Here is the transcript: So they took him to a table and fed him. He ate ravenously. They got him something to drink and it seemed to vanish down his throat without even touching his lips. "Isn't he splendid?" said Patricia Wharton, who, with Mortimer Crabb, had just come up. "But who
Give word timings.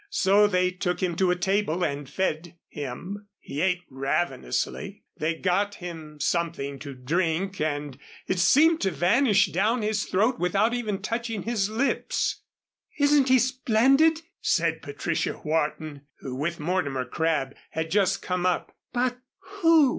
So 0.09 0.47
they 0.47 0.71
took 0.71 0.99
him 1.03 1.15
to 1.17 1.29
a 1.29 1.35
table 1.35 1.83
and 1.83 2.09
fed 2.09 2.57
him. 2.69 3.27
He 3.39 3.61
ate 3.61 3.83
ravenously. 3.87 5.03
They 5.17 5.35
got 5.35 5.75
him 5.75 6.19
something 6.19 6.79
to 6.79 6.95
drink 6.95 7.61
and 7.61 7.99
it 8.25 8.39
seemed 8.39 8.81
to 8.81 8.89
vanish 8.89 9.51
down 9.51 9.83
his 9.83 10.05
throat 10.05 10.39
without 10.39 10.73
even 10.73 11.03
touching 11.03 11.43
his 11.43 11.69
lips. 11.69 12.41
"Isn't 12.97 13.29
he 13.29 13.37
splendid?" 13.37 14.23
said 14.41 14.81
Patricia 14.81 15.39
Wharton, 15.43 16.07
who, 16.21 16.33
with 16.33 16.59
Mortimer 16.59 17.05
Crabb, 17.05 17.53
had 17.69 17.91
just 17.91 18.23
come 18.23 18.43
up. 18.43 18.75
"But 18.91 19.19
who 19.37 19.89